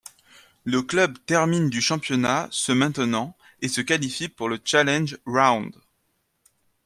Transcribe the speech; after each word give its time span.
Le 0.63 0.81
club 0.81 1.19
termine 1.27 1.69
du 1.69 1.79
championnat, 1.79 2.47
se 2.49 2.71
maintenant 2.71 3.37
et 3.61 3.67
se 3.67 3.81
qualifiant 3.81 4.29
pour 4.35 4.49
le 4.49 4.59
Challenge 4.65 5.19
Round. 5.27 5.75